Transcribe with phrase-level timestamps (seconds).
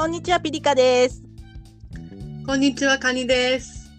[0.00, 1.22] こんにちは、ピリカです。
[2.46, 3.92] こんにちは、カニです。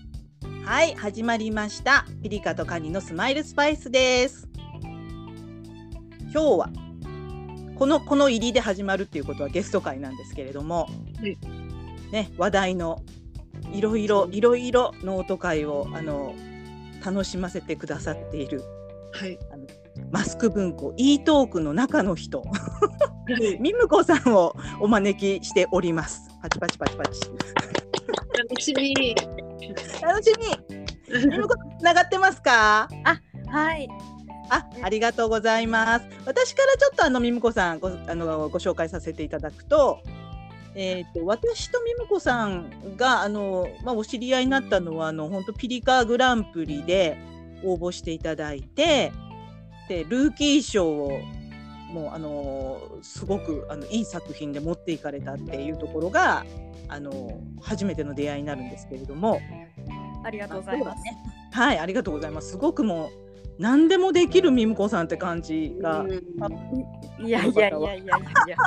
[0.65, 2.07] はい、始まりました。
[2.23, 4.49] ピリカとカニのスマイルスパイスです。
[6.23, 6.69] 今日は
[7.75, 10.87] このこの入りで始まるっていうことはゲスト回なんですけれども、
[11.19, 11.37] はい
[12.11, 13.03] ね話題の
[13.71, 16.33] いろいろいろいろノート会をあの
[17.05, 18.63] 楽しませてくださっている
[19.13, 19.37] はい。
[20.11, 22.45] マスク文庫 e トークの中の人は
[23.39, 26.29] いミムコさんをお招きしております。
[26.41, 27.21] パチパチパチパチ。
[28.37, 29.15] 楽しみ。
[30.01, 31.27] 楽しみ。
[31.29, 32.89] ミムコつながってますか？
[33.47, 33.87] はい、
[34.49, 36.05] あ、ありがとうございます。
[36.25, 39.99] 私からちょっとあのミムコさんごあのご紹介させていただくと、
[40.75, 47.17] えっ、と私とミムコさんがあのまあお知り合いになったのはあの本当ピリカグランプリで
[47.63, 49.13] 応募していただいて、
[49.91, 51.21] でルーキー賞を
[51.91, 56.45] もうあのすごくあのいい作品で持っていかれたっていうところが
[56.87, 59.41] あの初めての出会いになるんですけれども。
[60.23, 61.03] ありがとうございます。
[61.51, 62.51] はい、ありがとうございます。
[62.51, 63.09] すごくもう
[63.59, 68.57] 何でもできるミムコさんって感じがうんいやいやいやいやいや。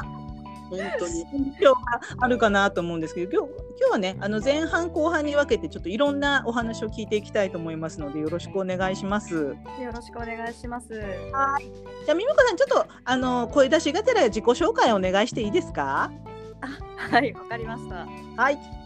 [0.77, 1.25] 本当に。
[1.33, 9.35] 印象があるかなと思うんですけど、今日今日はね、あの前半後半に分けてちょっといろんなお話を聞いていきたいと思いますので、よろしくお願いします。
[9.35, 9.57] よ
[9.93, 10.89] ろしくお願いします。
[10.89, 16.11] じゃあミムコさんちょっとあの声出しがてら自己紹介お願いしていいですか？
[16.97, 18.07] はい、わかりました。
[18.37, 18.84] はい。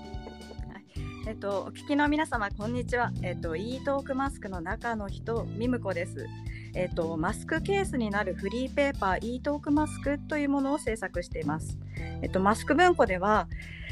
[1.29, 3.13] えっと、お聞きの皆様、こんにちは。
[3.21, 6.27] えっと、e トークマスクの中の人、ミムコです。
[6.75, 11.77] えっと、マスクケースになるフリーペーパー e トークマスクというものを制作しています。
[12.23, 13.47] えっと、マスク文庫では、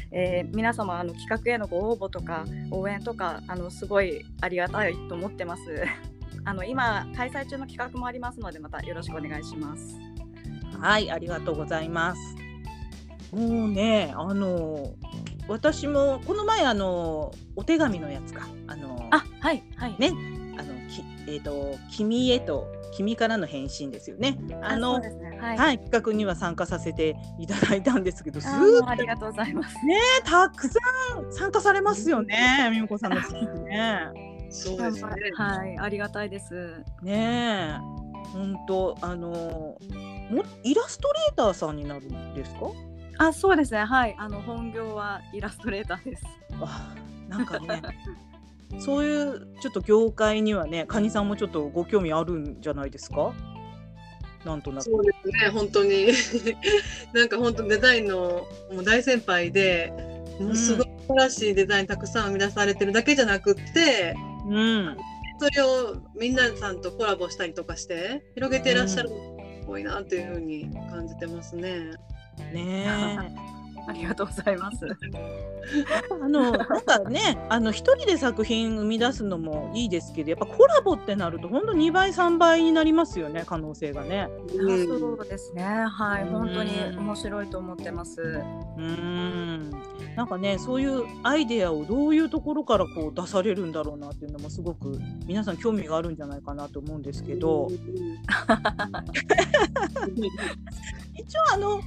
[0.09, 5.61] えー皆様あの企画へのご応募とか応援とかあのすごいありがたいと思ってます。
[6.43, 9.95] あの今開催中の企画もありますのでまたよろしくお願いします。
[10.79, 12.35] はい、ありがとうございます。
[13.31, 14.95] もうね、あの
[15.47, 19.95] 私もこの前あのお手紙のやつか、あのあ、はいはい。
[19.97, 20.11] ね
[20.57, 24.37] あのきえっ、と君へと君からの返信ですよね。
[24.61, 25.37] あのね。
[25.39, 25.57] はい。
[25.57, 28.47] はい、企画には参加させていただいたんですけど、す
[28.85, 29.75] ありがとうございます。
[30.23, 30.79] たくさ
[31.21, 34.47] ん参加されますよね、みもこさんの企画ね。
[34.49, 35.11] そうですね。
[35.35, 36.83] はい、ありがたいです。
[37.03, 37.77] ねえ、
[38.33, 42.61] 本当あのもイラストレーターさんになるんですか？
[43.17, 43.83] あ、そうですね。
[43.83, 46.23] はい、あの本業はイラストレーターです。
[46.61, 46.95] あ、
[47.29, 47.81] なんかね。
[48.79, 53.33] そういうちょっと業界にはね、カニさんもちょっとご興味あるんじゃないですか？
[54.45, 54.83] なんとなく。
[54.83, 55.49] そうですね。
[55.49, 56.07] 本当に。
[57.13, 59.93] なんか本当デザインのもう大先輩で、
[60.39, 64.15] もうすごい素晴らしいデザインたくさん生み出されてるだけじゃなくって、
[64.47, 64.97] うん。
[65.39, 71.91] それをみんなさんとコラボしたりとかして広げていらっしゃるのがすごいなっていうふうに感じてますね。
[72.43, 73.31] ね
[73.87, 74.85] ありがとうございます。
[74.85, 75.85] え。
[76.21, 84.29] あのなんかね、 あの一人で作品生み出すのもいいですけど、やっぱコラボってなると本当2倍3倍になりますよね、可能性がね。
[84.53, 85.63] うんそうですね。
[85.63, 88.21] はい、うん本当に面白いと思ってます。
[88.21, 89.71] うーん。
[90.17, 97.67] なんかね、そういうアイデアをどういうところからこう出されるんだろうなっていうのもすごく皆さん興味があるんじゃないかなと思うんですけど、
[101.15, 101.81] 一応あの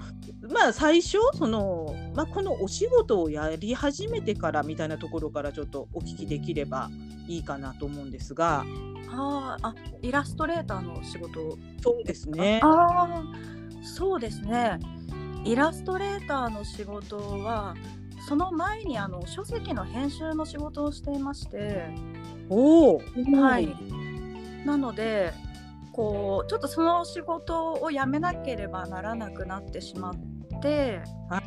[0.49, 6.91] まあ最初そのまあこのお仕事をやり始めてからみたいなところからちょっとお聞きできれば
[7.28, 8.65] いいかなと思うんですが、
[9.11, 11.59] あーあ、イラストレーターの仕事。
[11.83, 12.61] そうですね。
[12.62, 13.23] ああ、
[13.83, 14.79] そうですね。
[15.45, 17.75] イラストレーターの仕事は。
[18.29, 21.89] その前にあの書籍の編集の仕事をしていまして、
[22.49, 23.03] おお。
[23.41, 23.75] はい、
[24.65, 25.33] なので
[25.93, 30.15] こうちょっとその仕事を辞めなければならなくなってしまっ
[30.61, 31.00] て、
[31.31, 31.40] は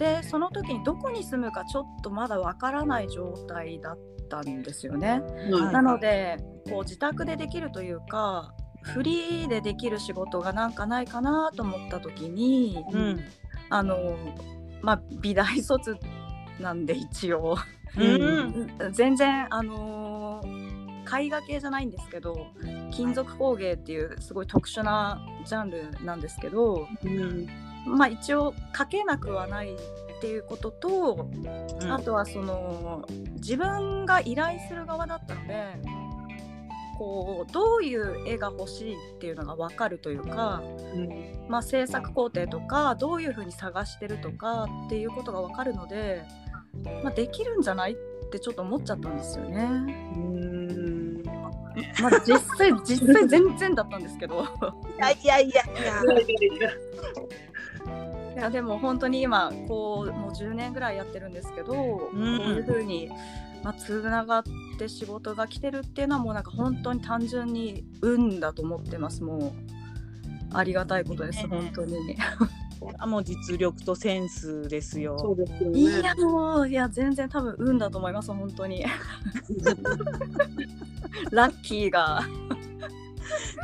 [0.00, 3.98] でその時にどこに住むかちょっとまだわからない状態だっ
[4.30, 5.20] たんですよね。
[5.20, 6.38] はいなので
[6.70, 13.20] こう自宅でできるというかフリーでできる仕事がなんかないかなと思った時にうん。
[13.68, 14.16] あの
[14.80, 15.94] まあ美大卒
[16.58, 17.58] なんで一応。
[17.98, 18.92] うん。
[18.92, 20.70] 全然あのー
[21.12, 22.46] 絵画系じゃないんですけど
[22.92, 27.48] 金属工芸っていうすごい特殊なジャンルなんですけどうん
[27.86, 33.04] まあ一応描けなくはないっていうことと、うんあとはその
[33.36, 35.76] 自分が依頼する側だったので
[36.98, 40.62] こうどういう絵が欲しいっていうのが分かるというか、
[40.94, 46.22] うんまあ、制作工程とかどういうふうに探してるとかっていうことが分かるので、
[47.02, 47.96] まあ、できるんじゃないっ
[48.30, 49.62] てちょっと思っちゃったんですよね。
[49.62, 51.22] うん
[52.02, 55.62] まあ、実際実際全然だったんですけどいやいやいやいや。
[58.34, 63.10] いやでも本当に今こうもう10年ぐらいやってるんですけど、んこういう風に、
[63.62, 64.42] まあ、つながっ
[64.78, 69.52] て仕事が来てるっていうのはもうなんか本当に単純に運だと思ってますもう
[70.52, 72.16] ありがたいことです、ね本当に。
[72.98, 75.34] あもう実力とセンスですそよ。
[75.34, 76.00] うですよいね。
[76.00, 78.86] やもういや全然多分運だと思います本当に
[81.30, 82.22] ラッキーが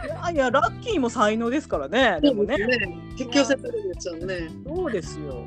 [0.04, 2.18] いやいやラッキーも才能ですからね。
[2.20, 2.56] でもね。
[2.58, 2.98] そうですね。
[3.18, 4.48] 引き寄せてるんですよね。
[4.66, 5.44] そうですよ。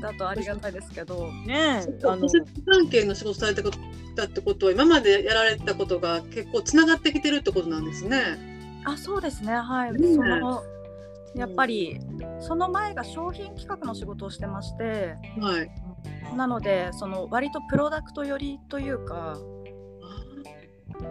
[0.00, 2.28] だとありがたいですけどねえあの
[2.66, 8.82] 関係の仕事されてたってことは今までやられてたことが結構つながってきてるってことなんですね。
[8.84, 10.62] あそうですねはい、うんその
[11.36, 12.00] やっぱり
[12.40, 15.70] その前が商品企画の仕事をしてましてはい。
[16.36, 19.36] なのでその割とプロダクト寄りというか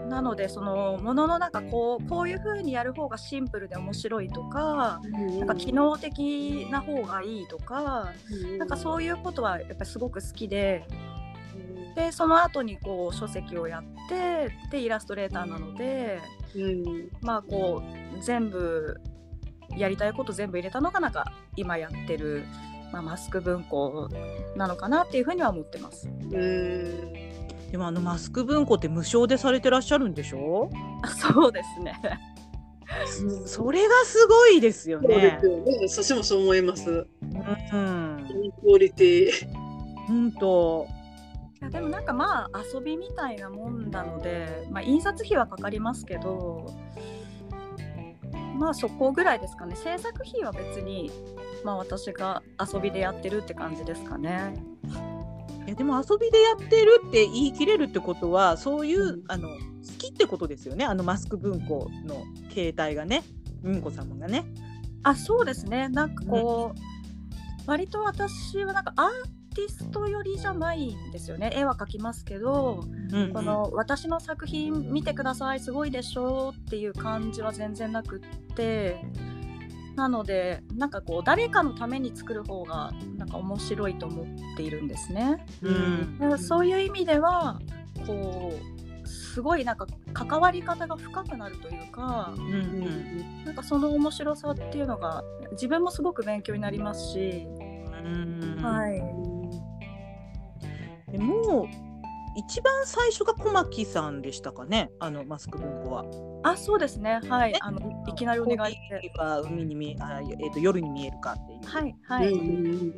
[0.10, 5.00] なのでそのもののなんかこうこういう風にやる方がシンプルで面白いとか
[5.40, 8.12] なんか機能的な方がいいとか
[8.58, 10.86] なんかそういうことはやっぱりすごく好きで
[11.96, 16.20] でその後にこう書籍をやってでイラストレーターなので
[16.56, 17.10] うん。
[17.22, 17.84] まあこ
[18.18, 19.00] う全部
[19.78, 22.44] やりたいこと全部入れたのがなんか今やってる、
[22.92, 24.10] まあ、マスク文庫
[24.56, 26.08] なのかなっていうふうには思ってます。
[26.08, 27.29] うん。
[27.72, 30.70] でもあのマスク文庫って無償でされてらっしゃるんでしょ？
[31.04, 32.00] あそうですね。
[33.46, 35.46] それがすごいですよそうでねす。
[35.46, 35.88] よね。
[35.88, 37.08] 私もそう思います。
[37.22, 37.26] う
[37.78, 38.28] ん。
[38.62, 39.32] クオリティ。
[40.08, 40.88] 本当。
[41.62, 46.74] いやでもなんかまあ遊びみたいなもんなので、まあ、印刷費はかかりますけど
[48.58, 51.12] まあそこぐらいですかね制作費は別に
[51.66, 52.42] まあ私が
[52.74, 54.54] 遊びでやってるって感じですかね。
[55.70, 59.24] いやでも遊びでやってるって言い切れるってことはそういう、うん。
[59.28, 59.56] あの好
[60.00, 60.84] きってことですよね。
[60.84, 63.24] あのマスク文庫の携帯がね。
[63.62, 64.46] みんこ様がね。
[65.04, 65.88] あそうですね。
[65.90, 69.10] なんかこう、割と私はなんかアー
[69.56, 71.52] ティスト寄りじゃないんですよね。
[71.54, 73.34] 絵は描きますけど、うんうん。
[73.34, 79.06] この私の作品見てくださいすごいでしょっていう感じは全然なくって
[80.00, 84.26] なのでなんかこう誰かのために作る方がなんか面白いと思っ
[84.58, 85.46] ているんですね。
[85.62, 86.18] うん。
[86.18, 87.60] だからそういう意味では
[88.08, 88.54] こ
[89.04, 97.46] うすごいなんか関わり方が深くなるというかうんうんなんかその面白さっていうのが自分もすごく勉強になりますし、
[98.04, 98.58] うん。
[98.62, 99.02] はい、
[101.12, 101.66] でもう
[102.38, 104.92] 一番最初が小牧さんでしたかね？
[105.00, 106.06] あのマスク文庫は。
[106.44, 107.20] あそうですね。
[107.28, 107.52] はい。
[107.52, 109.12] ねあのいきなりお願いして。
[109.18, 111.60] は海に見えあ、えー、と夜に見えるかっていう。
[111.66, 112.96] はいはい、うん。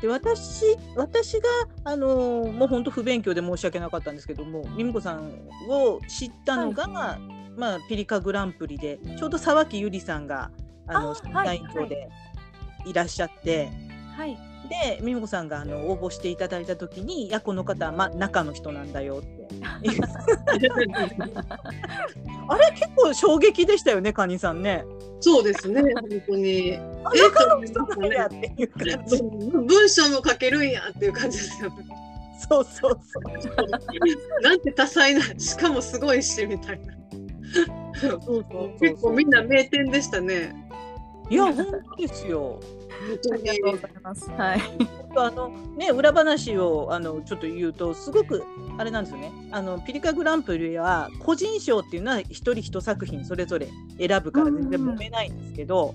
[0.00, 1.48] で私私が、
[1.84, 5.32] あのーもう本当不勉強で申し訳なかったんですけどもみみこさん
[5.68, 7.18] を知ったのが、
[7.56, 10.50] まあ、ピリカグランプリでちょうど沢木ゆりさんが
[10.88, 12.08] あのあ審はい査員長で
[12.84, 13.70] いらっしゃって、
[14.16, 19.48] はいでみみこさんがあの応募していただいた時に「いやこの方は、ま、中の人なんだよ」って
[22.48, 24.84] あれ結構衝撃でしたよねカニさんね。
[25.20, 25.80] そうですね。
[25.80, 25.92] 本
[26.26, 26.72] 当に。
[26.72, 29.22] 中の人なんやっていう感じ。
[29.22, 31.76] 文章も書けるんやっていう感じですよね。
[32.46, 34.42] そうそうそう。
[34.42, 36.94] なんて多彩な、しかもすごいしみたいな。
[37.94, 40.54] そうそうそう結構みんな名店でしたね。
[41.30, 42.60] いや本当ですよ。
[43.32, 44.60] ありがとうございますはい
[45.16, 48.44] あのね裏話をあのちょっと言うとすごく
[48.78, 53.68] あれなんですよねあのピリカグランプリは個人賞っていうのは一人一作品それぞれ
[53.98, 55.94] 選ぶから全然揉めないんですけど、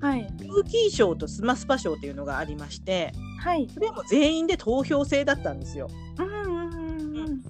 [0.00, 5.88] はいルーキー賞とスマスパ賞っていうのがありましてはいそれはもう全員で投票制だったんですよ。
[6.18, 7.40] うんうんうんうん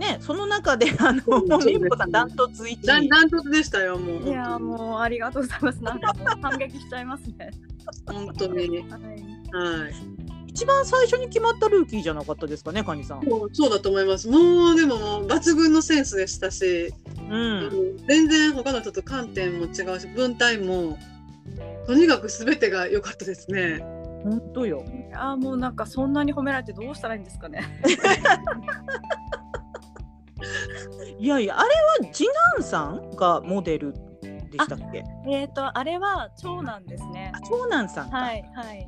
[0.00, 1.22] ねその中であの
[1.58, 2.86] みんこさんダントツ1位。
[2.86, 4.28] ダンダントツでしたよ、もう。
[4.28, 5.84] いやもうありがとうございます。
[5.84, 7.50] なんか感激しちゃいますね。
[8.06, 8.58] 本当に。
[8.58, 8.80] はい。
[8.80, 10.20] はい。
[10.46, 13.22] 一番最初に決まったルーキーじゃなかったですかねカニさん。
[13.52, 14.28] そうだと思います。
[14.28, 16.92] もうでも抜群のセンスでしたし、
[17.30, 20.98] うん全然他の人と観点も違うし、文体も
[21.86, 23.78] とにかくすべてが良かったですね。
[24.24, 24.84] 本当よ。
[25.14, 27.64] あーもうなんかそんなに褒められてどうしたらいいんですかね。
[31.18, 31.68] いやいやあれ
[32.06, 33.94] は次男さんがモデル
[34.50, 35.04] でしたっけ？
[35.28, 37.40] えっとあれは長男ですねあ。
[37.48, 38.16] 長男さんか。
[38.16, 38.86] はいはい。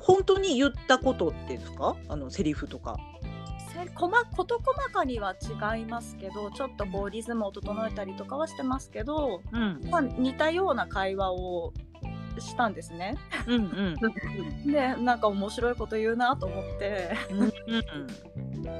[0.00, 1.96] 本当に言ったことってですか？
[2.08, 2.96] あのセリフとか。
[3.72, 5.34] せこま事細かには
[5.74, 11.72] 違いますけど、ちょっとこうリズムを整えたりとかはしてますけど、うんまあ似たような会話を
[12.38, 13.16] したんですね。
[13.46, 13.64] うん
[14.64, 17.52] うん でなんか面白いこと言うなと思って、うんうん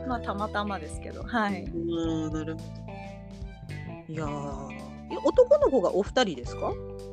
[0.09, 1.63] まあたまたまですけど、はい。
[1.65, 2.61] うん、なるほ
[4.09, 6.73] いやーえ男の子がお二人ですか？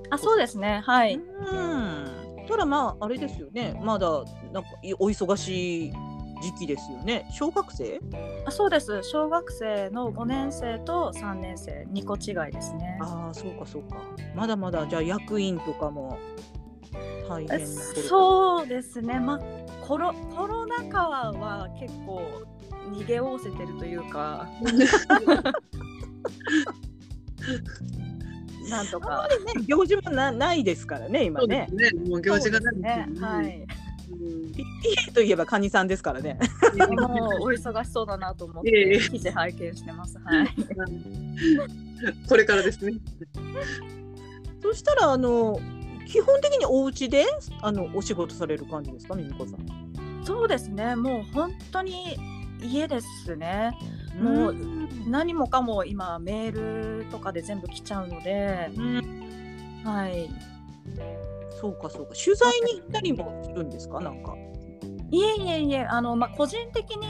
[0.10, 0.82] あそうですね。
[0.86, 1.16] はい。
[1.16, 2.08] うん。
[2.48, 3.80] たらまああれですよね。
[3.84, 4.10] まだ
[4.52, 5.94] なんかいお忙しい
[6.42, 7.28] 時期ですよね。
[7.32, 8.00] 小学生？
[8.46, 9.02] あそうです。
[9.04, 11.86] 小学生の5年生と3年生。
[11.92, 12.98] 2個違いですね。
[13.02, 13.98] ああそうかそうか。
[14.36, 16.18] まだまだじゃあ役員とかも
[17.30, 19.20] 大変そうですね。
[19.20, 19.40] まあ
[19.86, 22.22] コロコロナ禍は結構
[22.92, 24.48] 逃げおおせてるというか
[28.70, 29.24] なんとか。
[29.24, 32.10] あんまりね行事もなないですからね今そうでねすね。
[32.10, 33.08] もう行事がないね。
[33.20, 33.66] はい。
[34.12, 34.52] うん。
[34.52, 36.38] PTA といえばカニさんですからね。
[36.78, 40.18] もうお忙しそうだなと思って記事拝見してます。
[40.20, 40.48] はい。
[42.28, 42.94] これからですね。
[44.62, 45.60] そしたらあの
[46.08, 47.26] 基本的にお家で
[47.62, 49.92] あのお仕事される感じですかみみこさん。
[50.24, 50.96] そうですね。
[50.96, 52.18] もう本当に
[52.62, 53.72] 家ですね
[54.20, 54.56] もう
[55.08, 59.82] 何もかも今メールとかで全部来ちゃうのでうん。
[59.84, 60.30] はい。
[61.60, 62.14] そうかそうか。
[62.14, 64.00] 取材に行ったりもするんですか？
[64.00, 64.36] なんか。
[65.14, 67.08] いえいえいえあの、まあ、個人的に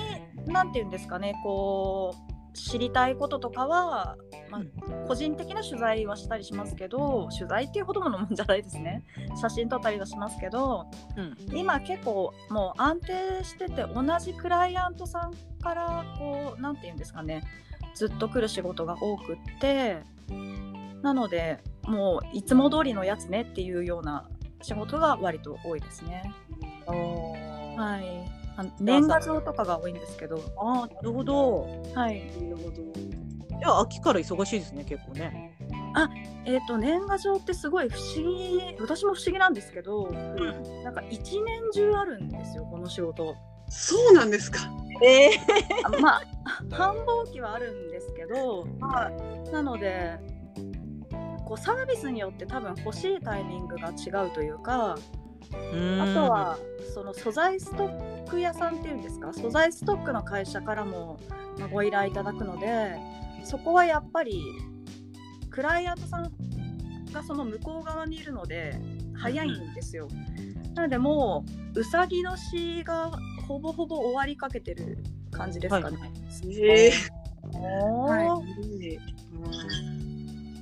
[0.51, 4.17] なんて言うんですかねこう知りたいこととかは、
[4.49, 4.61] まあ、
[5.07, 9.03] 個人的な取材はしたりしますけど取材っていうほどのもんじゃないですね
[9.39, 17.43] 写真撮ったりはしますけどうん今結構もう安定してて同じクライアントさんからこうなんて言うんですかね
[17.95, 20.01] ずっと来る仕事が多くって
[21.01, 24.29] なのでもういつも通りのやつねっていうような
[24.61, 26.31] 仕事が割と多いですね。
[27.77, 28.40] はい。
[28.79, 32.31] 年賀状とかが多いんですけど、あーなるほどはい。
[32.41, 32.81] なるほど。
[33.59, 35.55] じゃあ秋から忙しいですね結構ね
[36.45, 40.09] えっ、と年賀状ってすごい不思議、私も不思議なんですけど、
[40.83, 43.35] なんか一年中あるんですよこの仕事。
[43.69, 44.59] そうなんですか。
[45.03, 45.31] ええ
[45.83, 46.21] あまあ
[46.71, 48.65] 繁忙期はあるんですけど、
[49.51, 50.17] なので。
[51.51, 54.97] こうサービスによって多分欲しいタイミングが違うというか、
[56.01, 56.57] あとは
[56.93, 59.33] その素材ストック屋さんっていうんですか？
[59.33, 61.19] 素材ストックの会社からも
[61.59, 62.95] まあご依頼いただくので
[63.43, 64.41] そこはやっぱり
[65.49, 66.31] クライアントさん
[67.11, 68.79] がその向こう側にいるので
[69.15, 70.07] 早いんですよ。
[70.75, 71.43] なのでも
[71.75, 73.11] ううさぎ年が
[73.47, 74.97] ほぼほぼ終わりかけてる
[75.31, 75.97] 感じですかね。
[76.61, 76.91] ええ
[77.59, 78.80] はー。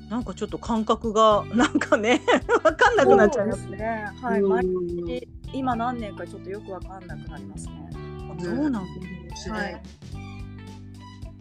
[0.09, 2.21] なんかちょっと感覚が なんかね
[2.63, 4.05] わかんなくなっちゃいますそうですね。
[4.21, 7.89] はい、うん毎日今何年かちょっとよくわかんなくなりますね。
[7.93, 8.83] あそうなん
[9.29, 9.81] ですはい。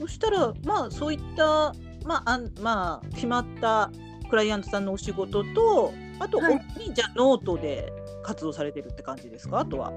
[0.00, 3.90] そしたらまあそういったまああんまあ決まった
[4.30, 6.60] クライアントさんのお仕事とあと、はい
[6.94, 9.60] じゃあノートで活動されてるって感じですか？
[9.60, 9.92] あとは。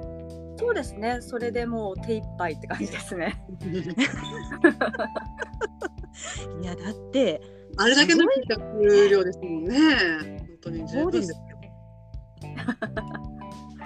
[0.57, 1.19] そうですね。
[1.21, 3.43] それでもう手一杯って感じですね。
[6.61, 7.41] いやだって
[7.77, 9.77] あれだけの企画量ですもんね。
[10.39, 11.37] 本当に十分ですよ。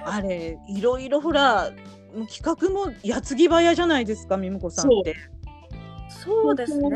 [0.05, 1.71] あれいろいろほら
[2.33, 5.15] 企画も矢継ぎ早じゃないですかみむこさんって。
[6.09, 6.89] そうですね。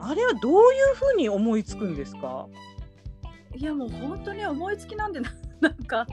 [0.00, 2.46] あれはどういうふうに思いつくんですか？
[3.56, 5.30] いやもう本当に思いつきなんでな
[5.60, 6.06] なんか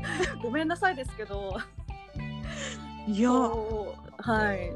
[0.43, 1.57] ごめんなさいですけど。
[3.07, 4.71] いやはい。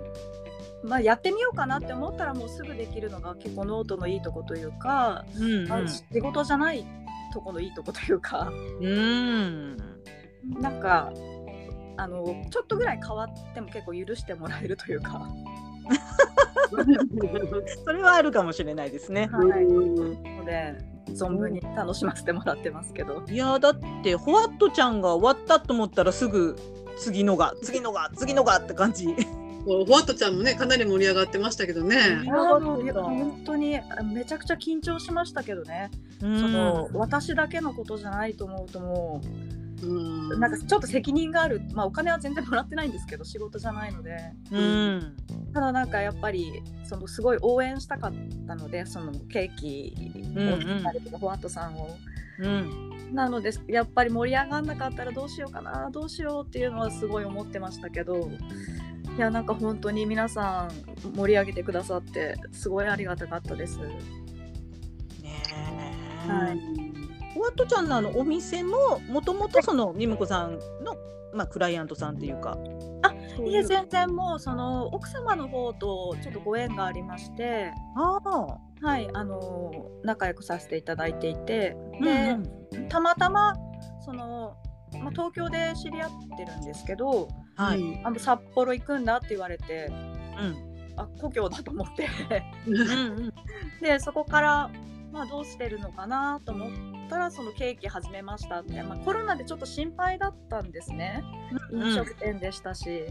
[0.83, 6.85] まあやってみようかなって思ったらもうすぐできるのが結構ノートのいいとこというか、うんあ仕事じゃない
[7.33, 8.51] とこのいいとこというか。
[8.79, 9.77] うんうん
[10.59, 11.13] なんか
[11.95, 15.29] あのちょっとぐらい変わっても結構許してもらえるというか、
[17.85, 19.29] それはあるかもしれないですね。
[19.31, 20.75] はい、うんので
[21.11, 26.57] 存分に楽しませてもらってますけど、いやだってホワットちゃんが終わったと思ったらすぐ
[26.97, 29.15] 次のが次のが次のがって感じ。
[29.65, 32.23] そうホワットちゃんもねかなり盛り上がってましたけどね。
[32.25, 35.89] 本当にあめちゃくちゃ緊張しましたけどね、
[36.19, 39.21] そその私だけのことじゃないと思うとも
[39.81, 44.17] うなんかちょっと責任がある、まあ、お金は全然もらってないんですけど仕事じゃないので。
[44.51, 45.15] うん。
[45.53, 48.13] ただなんかやっぱりそのすごい応援したかっ
[48.47, 49.93] たのでそのケーキ
[50.37, 51.95] を作ったりとか、ホワットさんを。
[52.39, 53.13] うん。
[53.13, 58.31] なのでやっぱり盛り上がんなかったらどうしようかなどうしようっていうのはすごい思ってましたけど
[59.15, 63.77] いやなんか本当に皆さん盛り上げてくださってすごいありがたかったです。
[63.77, 63.93] ね
[66.25, 66.29] え。
[66.29, 66.59] はい。
[67.35, 70.95] ホワットちゃんのあのお店ももともとそのみむこさんの
[71.33, 72.57] まあクライアントさんっていうか。
[73.03, 73.13] あ
[73.45, 77.71] いえ全然もうその奥様の方とちょっとご縁がありまして。
[77.95, 78.57] ああ。
[78.81, 81.77] はいあの仲良くさせていただいていて。
[81.99, 82.29] うんで
[82.77, 82.89] うん。
[82.89, 83.55] たまたま
[84.03, 84.57] その、
[84.99, 88.01] まあ、東京で知り合ってるんですけどはい。
[88.03, 90.73] あの札幌行くんだって言われてうん。
[90.95, 92.07] あ故郷だと思って。
[92.67, 92.83] うんう
[93.27, 93.33] ん。
[93.81, 94.69] でそこから、
[95.11, 101.23] まあ、どうしてるのかなと思っったらそのケーキ始めましたって、まあ、コロナでちょっと心配だったんですね。
[101.71, 103.05] うん飲食店でしたし、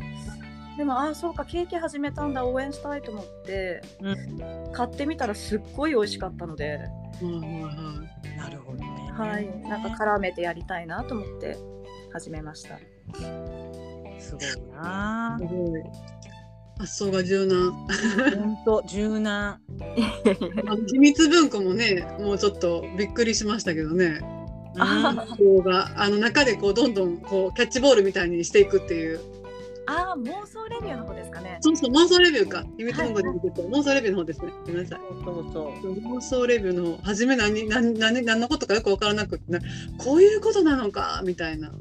[0.76, 4.72] でもああそうかケーキ始めたんだ応援したいと思ってうん。
[4.72, 7.72] 買ってみたらすっごい美味しかったので、はいはいは
[8.34, 9.12] いなるほどね。
[9.12, 11.56] はい、なんか絡めてやりたいなと思って
[12.12, 12.78] 始めました。
[14.22, 14.42] すごい
[14.74, 15.36] な。
[15.38, 15.44] す。
[15.44, 15.82] ごい。
[16.78, 17.72] 発想が柔軟。
[17.72, 19.60] 本当柔軟。
[20.90, 24.20] 秘密文庫もねもうちょっとびっくりしましたけどね。
[24.78, 29.20] あこうがあの中でこうどんどんこうキャッチボールみたいにしていくっていう。
[29.86, 31.58] ああ妄想レビューの方ですかね。
[31.60, 32.64] そうそう妄想レビューか。
[32.78, 34.52] 秘密文庫で見てて妄想レビューの方ですね。
[34.64, 35.00] ごめんなさい。
[35.24, 35.92] そうそう。
[35.94, 39.58] 妄想レビューの初め何何何何のことかよく分からなくてな
[39.98, 41.72] こういうことなのかみたいな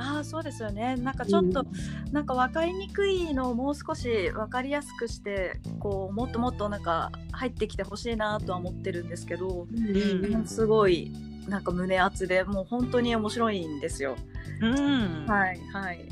[0.00, 0.96] ああそうですよね。
[0.96, 1.66] なんかちょっと、う
[2.10, 11.12] なんか分かりにくいのをもう少し分かりやすくしてこうもっともっとなんか入ってきてほしいなとは思ってるんですけど、うんすごい
[11.48, 14.16] なんか胸熱でもう本当に面白いんですよ。
[14.62, 15.26] うん。
[15.26, 16.08] はいはい。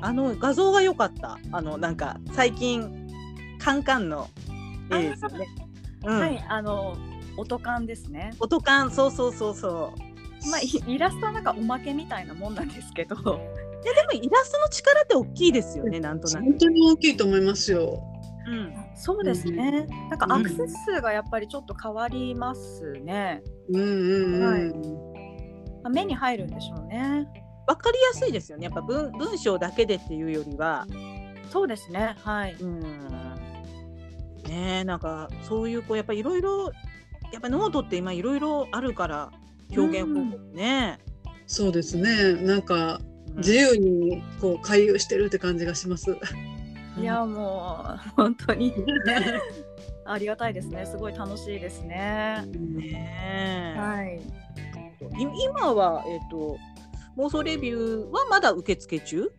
[0.00, 1.38] あの画像が良かった。
[1.50, 3.08] あのなんか最近
[3.58, 4.28] カンカンの
[4.92, 5.48] 絵ですよね。
[6.04, 6.20] うん。
[6.20, 6.96] はいあの
[7.36, 8.32] 音感ですね。
[8.38, 10.05] 音感そうそうそうそう。
[10.50, 13.16] まあイイラストはなんかおまけみたいなもんなんですけど。
[13.84, 16.00] いやでもイラストの力って大きいですよね。
[16.00, 16.44] なんとなく。
[16.44, 18.02] 本当に大きいと思いますよ。
[18.48, 18.74] うん。
[18.96, 19.86] そうですね。
[20.10, 23.42] なんかうんアクセス数がやっぱりちょっと変わりますね。
[23.68, 24.42] うんうんうん。
[24.42, 24.62] はい
[25.82, 27.26] まあ目に入るんでしょうね。
[27.66, 28.64] わかりやすいですよね。
[28.64, 30.86] やっぱ文文章だけでっていうよりは。
[31.50, 32.16] そうですね。
[32.22, 32.56] はい。
[32.60, 32.80] うん。
[34.48, 36.70] ねえなんかそういうこうやっぱいろいろ
[37.32, 39.30] やっぱノートって今いろいろあるから
[39.70, 40.98] 表現方法ね。
[41.46, 42.34] そうですね。
[42.34, 46.16] なんかうん自由にこう回遊してるって感じがします。
[46.98, 48.72] いやもう本当に
[50.06, 50.86] ありがたいですね。
[50.86, 52.42] すごい楽しいですね。
[52.54, 54.16] ねえはい。
[55.20, 56.56] い今はえっ、と
[57.18, 59.30] 妄想レビューはまだ受付中？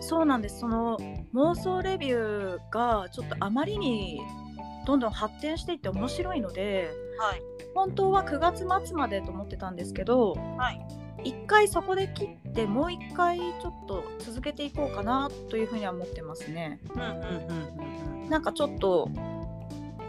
[0.00, 0.60] そうなんです。
[0.60, 0.98] その
[1.34, 4.20] 妄想レビューがちょっとあまりに
[4.86, 7.42] どんどん発展していって面白いので、はい
[7.74, 10.80] 本当は9月末までと思ってたんですけど、はい。
[11.24, 16.80] 一回そこで切ってもう一回ちょっと続けていこうかなというふうには思ってますね。
[16.94, 18.30] うんうんうんうんうん。
[18.30, 19.08] なんかちょっと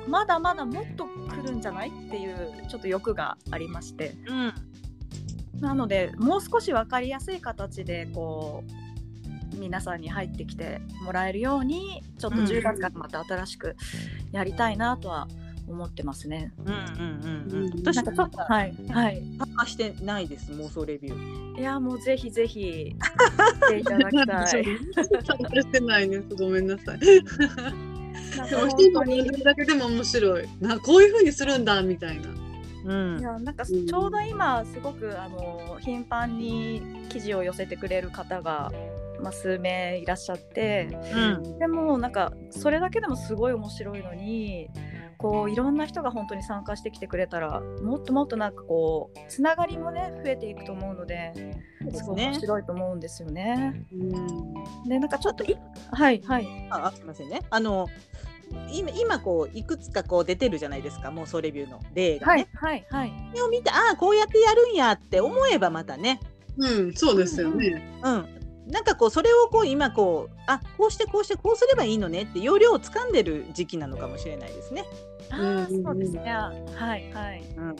[0.10, 4.54] まだまだもっと来るんじゃないっていうちょっと欲がありましてうん
[5.62, 8.64] なのでもう少し分かりやすい形でこ
[9.54, 13.76] う皆さんに入ってきてもらえるようにちょっとうん10月からまた新しく
[14.32, 15.28] やりたいなとは
[15.70, 16.52] 思ってますね。
[16.58, 17.66] うんうんうんうん。
[17.66, 21.60] うん私なんかちょっとはいはい参加してないです妄想レビュー。
[21.60, 22.96] いやもうぜひぜひ
[23.62, 24.48] 来ていただきたい。
[24.48, 26.36] 参加してないです。
[26.36, 27.00] ごめんなさい。
[27.00, 27.22] で
[28.56, 30.48] も本当に一人のだけでも面白い。
[30.60, 32.30] なこういう風にするんだみたいな。
[32.86, 38.72] うんいやなんかうんちょうど今すごくあの頻繁に記事を寄せてくれる方が、
[39.22, 44.70] まあ、数名いらっしゃってうんでもなんかそれだけでもすごい面白いのに
[45.20, 52.40] こういろんな人が本当に参加してきてくれたらもっともっとなんかこうつながりもね増えていくと思うのでそうですすごい面ね。
[52.40, 53.86] 白いと思うんですよね。
[53.92, 54.54] うん。
[54.88, 55.58] でなんかちょっとい
[55.92, 57.42] はいはいああすみませんね。
[57.50, 57.88] あの
[58.72, 62.48] 今今こういくつかこう出てるじゃないですか妄想レビューの例がね。
[62.56, 66.22] はいはいはいを見てああこうやってやるんやって思えばまたね。
[66.58, 68.00] うん、そうですよね。
[68.04, 68.26] うん。
[68.72, 74.86] なんかこうそれをこう今こうあこうしてこうしてこうすればいいのねって要領をつかんでる時期なのかもしれないですね。
[75.32, 77.78] あうんうんうんーそうですねはいはいうんうん。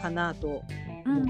[0.00, 0.62] かなと。
[1.04, 1.26] うんうん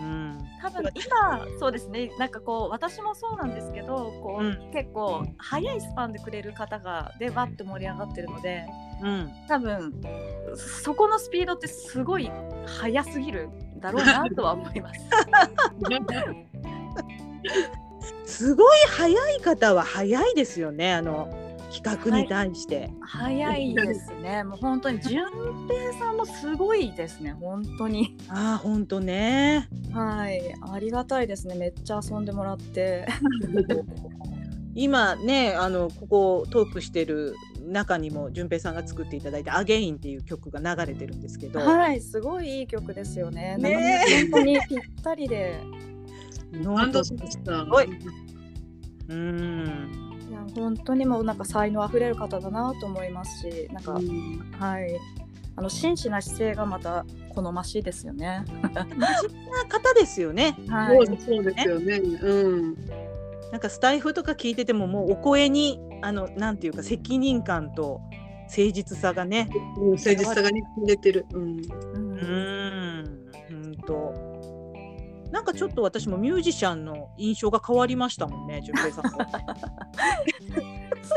[0.00, 0.38] うん。
[0.60, 8.64] 多分今そうですねなんかこう私もそうなんですけどこう、うん結構早いスパンでくれる方がでわっと盛り上がってるので
[9.02, 9.32] うん。
[9.48, 9.92] 多分
[10.56, 12.30] そこのスピードってすごい
[12.66, 15.00] 速すぎるんだろうなとは思います。
[18.24, 20.94] すごい早い方は早いですよね。
[20.94, 21.28] あの
[21.70, 22.90] 企画に対して。
[23.00, 24.42] 早いですね。
[24.44, 25.26] もう本当に順
[25.68, 27.32] 平さんもすごいですね。
[27.32, 28.16] 本当に。
[28.28, 29.68] ああ本当ね。
[29.92, 30.54] はい。
[30.60, 31.54] ありがたいですね。
[31.54, 33.06] めっちゃ遊んでもらって。
[34.74, 37.34] 今ねあのここトークしてる
[37.66, 42.00] 中にも順平さんが作っていただいた「アゲインっていう曲が流れてるんですけど、はい。
[42.00, 43.56] すごいいい曲ですよね。
[43.58, 45.60] ね本当にぴったりで。
[46.52, 47.66] ノートしました。
[49.08, 54.98] うんいや本当にもうなんか才能あふれる方だなと思いますしなんか、うんはい
[55.56, 58.44] あの真摯な姿勢がまた好ましいですよね。
[58.46, 60.56] 真面目な方ですよね。
[60.70, 61.32] はい、そうです
[61.68, 61.96] よね。
[61.98, 62.76] うん。
[63.50, 68.00] なんかスタイフとか聞いててももうお声にあのなんていうか責任感と
[68.42, 69.48] 誠実さがね。
[69.78, 71.26] うん誠実さがね出てる。
[71.32, 71.42] うん。
[71.42, 74.27] うんうん、うんと。
[75.30, 79.18] なんかちょっと私もミュージシャンの印象が変わりましたもんね、純平さんも。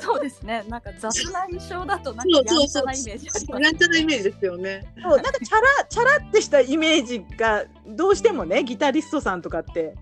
[0.02, 0.64] そうですね。
[0.68, 3.64] なんか雑な印象だとなんかやんちゃなイメージあります。
[3.64, 4.86] やんちゃなイメージですよね。
[5.02, 9.96] そうなんかチャラチャラってしたイメージがどうしてもねギタリストさんとかって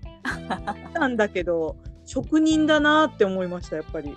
[0.93, 4.15] なんだけど職人だなって思いましたやっぱり。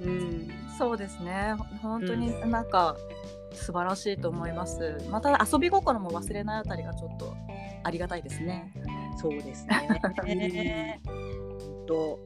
[0.00, 0.50] うん。
[0.78, 1.54] そうですね。
[1.80, 2.96] 本当になんか
[3.54, 4.98] 素晴らしいと思います。
[5.10, 7.34] また遊び心も忘れないあたりがちょっと
[7.84, 8.72] ありがたいですね。
[9.20, 11.00] そうですね。
[11.86, 12.18] と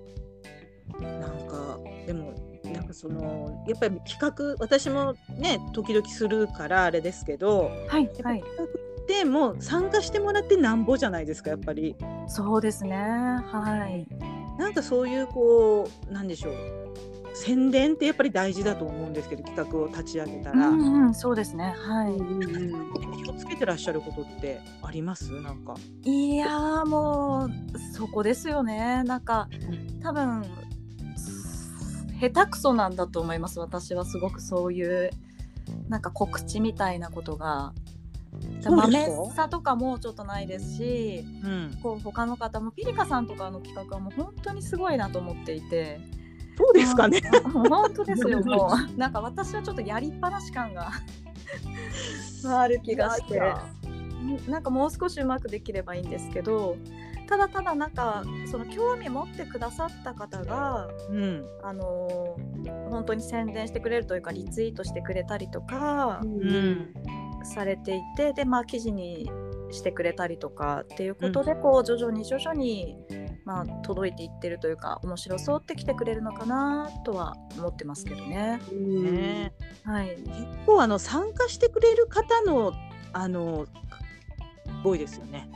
[1.01, 2.33] なんかでも
[2.65, 8.43] なんかそのやっぱり企画私もね時々するからあれですけどはいはい。
[8.43, 11.97] 企画ってもう参加してもらってなんぼじゃないですかやっぱり。
[12.27, 12.97] そうですね。
[12.97, 14.07] はい。
[14.59, 16.55] なんかそういうこうなんでしょう
[17.37, 21.75] 宣伝ってやっぱり大事だと思うんですけど企画を立ち上げたら、うんうん、そうですね。
[21.77, 22.17] はい。
[23.25, 25.31] 気をつけてらっしゃることってあります？
[25.41, 25.75] なんか。
[26.03, 29.03] いやーもうそこですよね。
[29.05, 29.49] なんか
[30.03, 30.45] 多分
[32.21, 33.61] 下手くそなんだと思います。
[33.61, 35.11] 私はすごくそういう
[35.89, 37.75] なんか告知みたいなことが。
[38.61, 39.17] そうですか？
[39.17, 46.01] 豆さとかもちょっとないですしうん、こう他の方もピリカさんとかの企画はもう本当にすごいなと思っていて
[46.57, 47.21] そうですかね。
[47.45, 48.99] あ本当ですよ もう。
[48.99, 50.91] なんか私はちょっとやりっぱなし感が
[52.59, 53.41] ある気がして。
[54.49, 56.77] なんかもう少しうまくできればいいんですけど
[57.29, 62.37] ただただなんかその興味持ってくださった方がうん、あの
[62.91, 66.93] 本当に宣伝してくれるというかリツイートしてくれたりとかうん、
[67.45, 69.31] されていてでまあ記事に
[69.71, 72.97] してくれたりとかっていうことで、こう徐々に徐々に
[73.47, 78.61] まあ届いていってるというか面白そうって来てくれるのかなとは思ってますけどね。
[78.73, 79.53] ね
[79.85, 80.27] はい、結
[80.67, 82.73] 構あの参加してくれる方の
[83.13, 85.49] あのすごいですよね。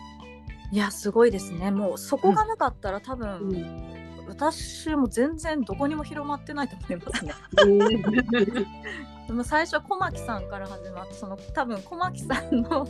[0.73, 1.73] いやすごいですね。
[1.73, 4.01] もうそこがなかったら多分、うん。
[4.29, 7.33] 私も全然どこにも広まってないと思いますね。
[9.27, 12.87] で も最初は小牧さんから始まってその多分小牧さんの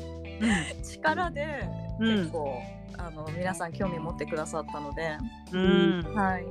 [0.84, 1.66] 力で
[1.98, 2.16] うん。
[2.18, 2.62] 結構、
[3.06, 5.16] あの皆さん興味持ってくださったので、
[5.52, 6.44] うん、はい、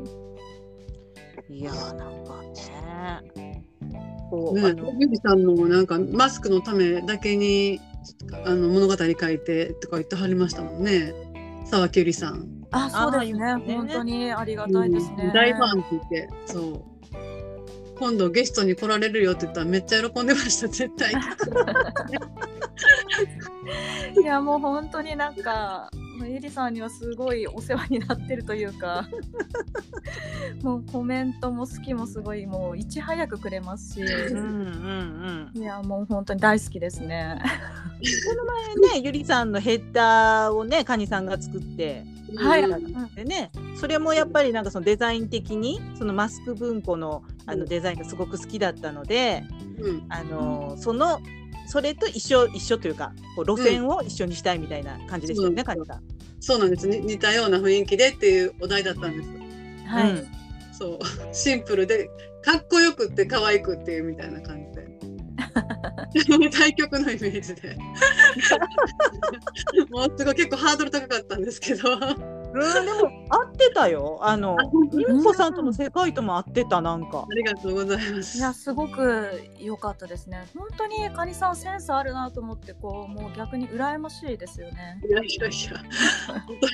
[1.53, 3.63] いやーなんかね。
[4.29, 7.79] こう、ねあのゆりさんのなんかマスクのためだけに
[8.45, 11.13] あの物語書いてとか言ってはりましたもんね。
[11.65, 12.47] 沢木ゆりさん。
[12.71, 15.25] あそうですねね本当にありがたいですね。
[15.25, 16.83] うん大ファンって言って、そう。
[17.99, 21.11] 今度ゲストに来られるよって言ったらめっちゃ喜んでました、絶対。
[24.21, 29.07] いやもう本当になんかもうゆりさんにはすごいお世話になってるというか。
[30.61, 34.01] もうコメントも好きもすごいもういち早くくれますし。
[34.01, 35.57] うんうんうん。
[35.57, 37.41] いやもう本当に大好きですね。
[37.41, 42.05] この前ね ゆりさんのヘッダーをねカニさんが作って
[42.35, 42.63] はい、
[43.15, 49.43] でねそれもやっぱりなんかそのデザイン的にそのマスク文庫のあのデザインがすごく好きだったので、
[49.79, 50.05] うん。
[50.09, 51.21] あのその
[51.69, 56.01] それと一緒一緒というかこう路線を一緒にしたいみたいな感じでしたよね、うんさん。
[56.39, 59.29] そうなんですに似たような雰囲気でっていうお題だったんです。
[59.87, 60.27] はい、うん。
[60.73, 60.99] そう。
[61.31, 62.09] シンプルで
[62.41, 64.79] かっこよくって可愛くっていうみたいな感じで。
[66.51, 67.77] 対局のイメージで。
[69.91, 71.83] もうすごい結構ハードル高かったんですけど
[72.53, 74.19] うん、でも合ってたよ。
[74.21, 74.57] あの
[74.93, 77.33] みむこさんとの世界とも合ってたなんかあ。
[77.33, 80.45] りがとうございますいやすごく良かったですね。
[80.55, 84.99] 本当にカニさんセンスあるなと思ってこうもう逆に羨ましいですよね。
[85.07, 85.77] いやいやいや
[86.45, 86.73] 本当に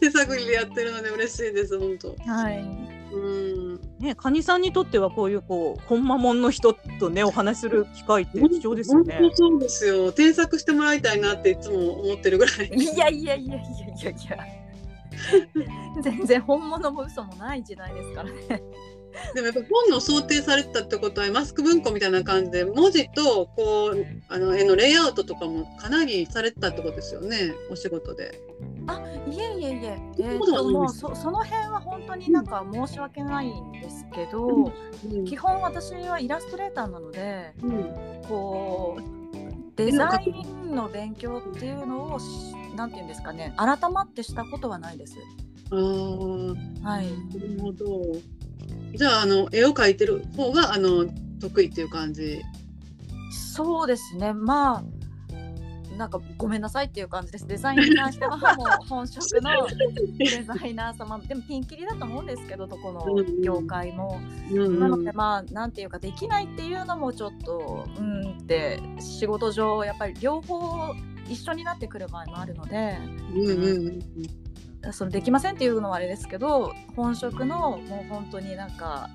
[0.00, 2.96] 手探りでやってるので嬉しいです本当はい。
[3.12, 9.16] うんねカニさんにとってはこういうこうほんまもんの人とねお話しする機会って貴重ですよね。
[9.18, 13.60] 本当そうですよ添削してもらいたいなっていつも思ってるぐらいいやいやいやいやい
[14.04, 14.65] やいや。
[16.02, 18.62] 全然本物も嘘もない時代ですからね。
[19.34, 28.40] でもやっぱ本の想定されてたってことはマスク文庫みたいな感じで文字とこうあの絵のレイアウトとかもかなりされてたってことですよねお仕事で。
[28.86, 29.98] あいえいえいえ。
[30.18, 37.52] えー、ともうそその辺は本当になんか申し訳ないんですけど、うん基本私はイラストレーターなので。
[37.62, 39.16] うんこう
[39.76, 42.24] デザインの勉強っていうのをし
[42.76, 45.14] なんていうんですかね改まってしたことはないです。
[45.70, 47.06] あーはい。
[47.06, 47.10] な
[47.56, 47.86] るほど。
[48.94, 51.06] じゃああの絵を描いてる方があの
[51.40, 52.40] 得意っていう感じ？
[53.56, 54.32] そうですね。
[54.32, 54.84] まあ
[55.96, 57.46] なんかごめんなさいっていう感じです。
[57.46, 59.50] デザインに関してはもう本職の
[60.18, 61.18] デザイナー様。
[61.18, 64.20] でもピンキリだと思うんですけどどこの業界も。
[64.50, 70.94] うんなのでまあなんていうかできないっていうのもちょっとうんって仕事上やっぱり両方
[71.28, 72.98] 一緒になってくる場合もあるので。
[73.34, 74.00] うんうん
[74.92, 79.10] そのできませんっていうのはあれですけど本職のもう本当になんか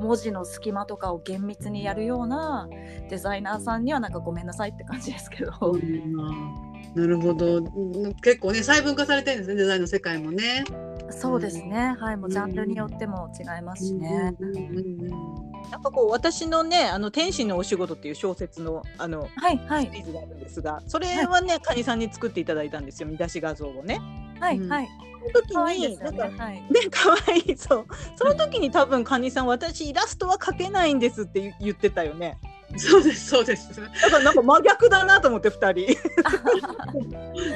[0.00, 2.68] 文字の隙間とかを厳密にやるような
[3.08, 5.52] デザイナーさんにはなんかごめんなさいって感じですけど。
[5.62, 10.64] うんなるほどうん結構ね細分化されてるんですねデザインの世界もね。
[11.10, 14.34] そうですね、はい、もうジャンルによっても違いますしね。
[14.38, 24.00] うんうんうんなんかこう私のねあの天使のお仕事っていう小説のあのはいはいシリーズがあるんですが、それはね、カニさんに作っていただいたんですよ見出し画像をね。
[24.50, 24.88] うんはいはい。
[25.20, 25.98] その時に。
[25.98, 26.54] なんかはい。
[26.54, 32.38] ね可愛いそうその時に多分カニさん私イラストは描けないんですって言言ってたよね。
[32.76, 33.68] そうですそうです。
[33.76, 35.86] だからなんか真逆だなと思って二人。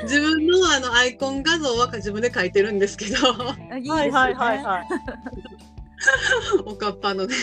[0.02, 3.12] 自分のあのアイコン画像は自分で描いてるんですけど、
[3.76, 3.90] いいね。
[3.90, 4.86] はいはいはいはい。
[6.66, 7.34] おかっぱのね。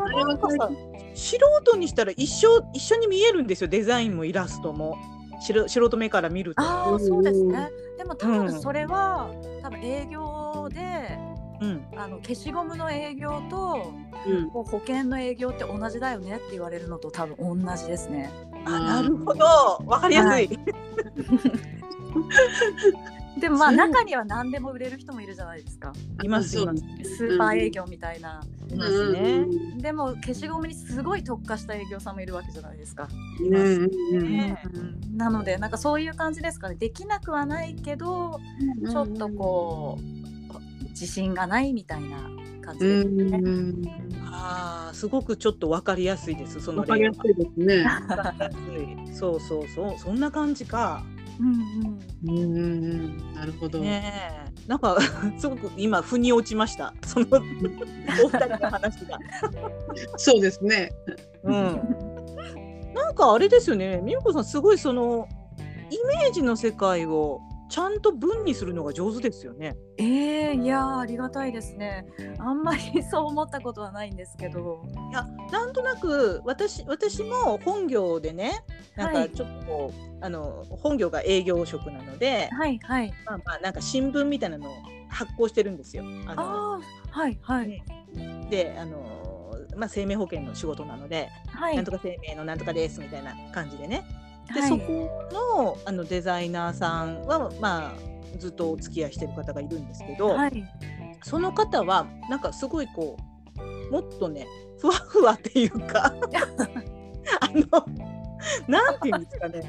[0.00, 0.70] あれはなんかさ
[1.14, 4.96] 素人にしたら一緒一緒に見えるんですよデザインもイラストも
[5.40, 6.62] 素素人目から見ると。
[6.62, 7.70] ああ、そうですね。
[7.98, 9.30] でも多うん分それは、
[9.60, 11.18] 多分営業で、
[11.60, 13.92] うん、あの消しゴムの営業と、
[14.26, 14.48] うん。
[14.50, 18.30] 保険の営業って同じだよねって言われるのと多分同じですね。
[18.64, 19.44] あなるほど。
[19.86, 20.48] わかりやすい。
[23.38, 25.92] でもまあ中には何でも売れる人もいるじゃないですか。
[26.22, 26.74] いますそういま
[27.04, 28.42] すスーパー営業みたいな。
[28.68, 29.46] いますね。
[29.78, 33.08] でも消しゴムにすごい特化した営業さんもいるわけじゃないですか。
[33.40, 33.78] います
[34.22, 36.74] ねうんなのでなんかそういう感じですかね。
[36.74, 38.40] できなくはないけど、
[38.82, 43.38] うんちょっとこう自信がないみたいな感じうですね。
[43.38, 43.82] ん。
[44.30, 47.82] ああすごくちょっとわかりやすいですそのわかりやすいですね。
[48.08, 48.50] わかりや
[49.06, 51.04] すいそうそうそうそんな感じか。
[51.40, 51.54] うん
[52.24, 52.94] うんうんうんう
[53.32, 53.34] ん。
[53.34, 53.80] なるほど。
[53.80, 54.02] ね
[54.46, 54.98] えなんか
[55.38, 59.18] すごく今腑に落ちましたその お二人の話が。
[60.16, 60.92] そうですね。
[61.44, 61.54] うん。
[62.94, 65.28] なんかあれですよね、みゆこさん、すごいその
[65.90, 69.76] イメージの世界をちゃんと文にするのが上手ですよね。
[69.98, 72.06] えー、いやーありがたいですね。
[72.38, 74.82] あんまりそう思ったことはないんですけど。
[75.10, 78.64] いや、なんとなく私私も本業でね、
[78.96, 83.12] なんはいかちょっとこう、あの本業が営業職なので、はいはい。
[83.26, 84.74] まあまあなんか新聞みたいなのを
[85.10, 86.04] 発行してるんですよ。
[86.26, 87.84] あのはいはいね
[88.50, 91.76] で、あのまあ生命保険の仕事なので、はい。
[91.76, 94.04] なんとか生命のなんとかですみたいな感じでね。
[94.54, 100.64] で、はいそこのあのデザイナーさんはまあずっとお付き合いしてる方がいるんですけど、はい。
[101.22, 103.16] その方はなんかすごいこ
[103.58, 104.46] うもっとね
[104.78, 106.14] ふわふわっていうか
[107.40, 107.86] あの
[108.68, 109.62] なんていうんですかね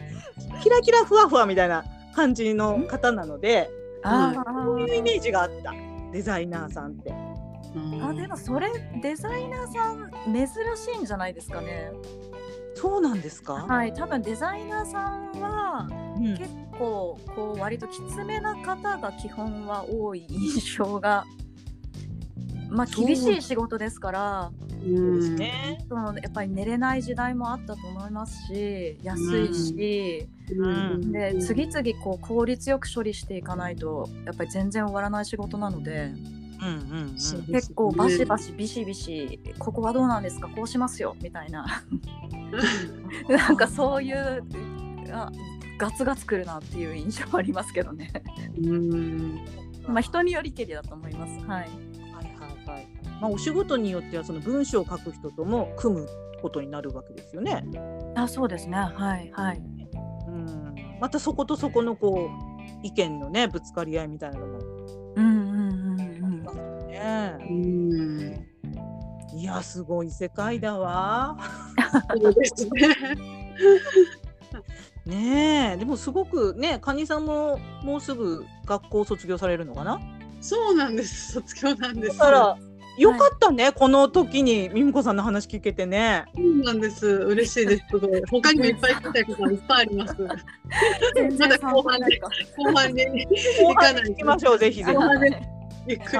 [0.61, 1.83] キラキラふわふわみたいな
[2.15, 3.69] 感じの方なので
[4.03, 5.73] あそういうイメージがあった
[6.11, 7.11] デザイナーさんって。
[7.11, 8.09] あ。
[8.09, 8.69] あでもそれ
[9.01, 11.91] デザイナーさん珍しいんじゃないですかね。
[12.79, 13.93] そうなんですか、はい。
[13.93, 15.87] 多分デザイナーさんは
[16.17, 21.25] うん結構こう割ときつめな方が基本は多い印象が。
[22.69, 25.83] まあ厳しい仕事ですからそうですね。
[25.89, 31.11] そのやっぱり寝れない時代もあったと思いますし安いし、うん。
[31.11, 36.13] で次々こう効率よく処理していかないとやっぱり全然終わらない仕事なので
[36.61, 37.13] うんうんうん。
[37.13, 41.65] 結構バシバシビシビシここはどうなんですかこうしますよみたいな。
[43.29, 44.43] なんかそういう
[45.11, 45.31] あ
[45.77, 48.11] ガツガツくるなっていう印象はありますけどね。
[48.61, 49.39] うん。
[49.87, 51.39] まあ人によりけりだと思います。
[51.45, 51.47] はい。
[51.47, 51.69] はい
[52.35, 52.87] はいはい。
[53.21, 56.07] まあお仕事によってはその文章を書く人とも組む
[56.41, 57.63] ことになるわけですよね。
[58.15, 58.77] あそうですね。
[58.77, 59.61] はいはい。
[60.27, 60.75] うん。
[60.99, 64.59] またそことそこのこう意見のねぶつかり合いみたいなのも。
[65.15, 65.48] うん
[67.09, 67.53] ねう。
[67.53, 68.45] ん。
[69.39, 71.37] いやすごい世界だわ。
[72.21, 72.95] そうですね。
[75.05, 79.99] ねえでもすごくねカニさんももうすぐ学校卒業されるのかな？
[80.41, 81.33] そうなんです。
[81.33, 82.17] 卒業なんです。
[82.17, 82.57] だから
[82.97, 86.25] よかったね、この時にみむこさんの話聞けてね。
[86.35, 87.07] そうなんです。
[87.07, 87.85] 嬉しいです。
[87.89, 88.21] すごい。
[88.29, 90.15] 他にもいっぱい聞きたいことがいっぱいあります。
[91.15, 94.97] 全まだ然後半で後半に後行かない行きましょうぜひぜひ。
[94.97, 95.41] 後半で
[95.87, 96.19] ゆっくり。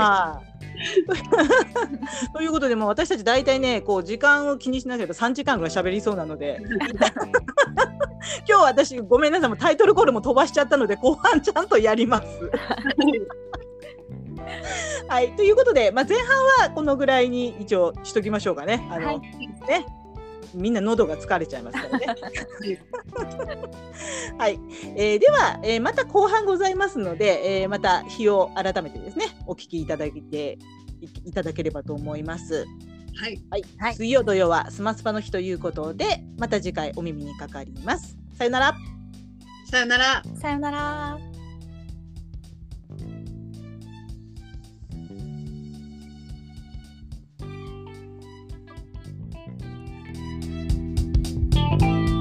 [1.08, 2.34] はい。
[2.34, 6.62] ということでもう私たち大体ねこう時間を気にしなければ3時間ぐらい喋りそうなので
[8.48, 12.28] 今日私ごめんなさいもうタイトルコールも飛ばしちゃったので後半ちゃんとやります。
[15.08, 16.28] はいということで、まあ、前半
[16.68, 18.88] はこのぐらいに一応しときましょうかね。
[18.90, 19.86] あのはいね
[20.54, 22.06] みんな喉が疲れちゃいますからね。
[24.38, 24.60] はい、
[24.96, 30.58] えーでは、えーまた後半ございますので、えーまた日を改めてですねお聞きいただいて
[31.02, 32.66] いいただければと思います。
[33.16, 33.42] はい。
[33.50, 38.18] はい、はい水曜土曜はスマスパの日ということでまた次回お耳にかかります。
[38.38, 38.76] さよなら。
[39.70, 40.24] さよなら。
[40.40, 41.29] さよなら。
[51.78, 52.19] Bye.